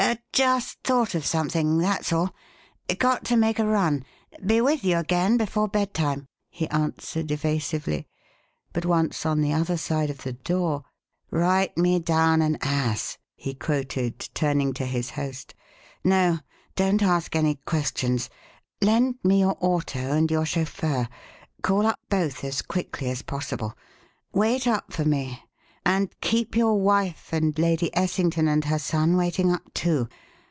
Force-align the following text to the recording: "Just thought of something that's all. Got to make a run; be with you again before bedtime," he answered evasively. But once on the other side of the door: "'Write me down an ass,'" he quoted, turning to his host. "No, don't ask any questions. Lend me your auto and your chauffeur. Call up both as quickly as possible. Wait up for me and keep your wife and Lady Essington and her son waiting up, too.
"Just 0.33 0.79
thought 0.83 1.13
of 1.13 1.23
something 1.25 1.77
that's 1.77 2.11
all. 2.11 2.33
Got 2.97 3.23
to 3.25 3.37
make 3.37 3.59
a 3.59 3.65
run; 3.65 4.03
be 4.43 4.59
with 4.59 4.83
you 4.83 4.97
again 4.97 5.37
before 5.37 5.67
bedtime," 5.67 6.25
he 6.49 6.67
answered 6.69 7.29
evasively. 7.31 8.07
But 8.73 8.83
once 8.85 9.25
on 9.27 9.41
the 9.41 9.53
other 9.53 9.77
side 9.77 10.09
of 10.09 10.23
the 10.23 10.33
door: 10.33 10.83
"'Write 11.29 11.77
me 11.77 11.99
down 11.99 12.41
an 12.41 12.57
ass,'" 12.63 13.19
he 13.35 13.53
quoted, 13.53 14.17
turning 14.33 14.73
to 14.73 14.85
his 14.87 15.11
host. 15.11 15.53
"No, 16.03 16.39
don't 16.75 17.03
ask 17.03 17.35
any 17.35 17.55
questions. 17.65 18.27
Lend 18.81 19.19
me 19.23 19.41
your 19.41 19.57
auto 19.61 19.99
and 20.13 20.31
your 20.31 20.45
chauffeur. 20.47 21.07
Call 21.61 21.85
up 21.85 21.99
both 22.09 22.43
as 22.43 22.63
quickly 22.63 23.09
as 23.11 23.21
possible. 23.21 23.77
Wait 24.33 24.65
up 24.65 24.91
for 24.91 25.05
me 25.05 25.43
and 25.83 26.13
keep 26.21 26.55
your 26.55 26.79
wife 26.79 27.29
and 27.33 27.57
Lady 27.57 27.89
Essington 27.97 28.47
and 28.47 28.65
her 28.65 28.77
son 28.79 29.17
waiting 29.17 29.51
up, 29.51 29.73
too. 29.73 30.07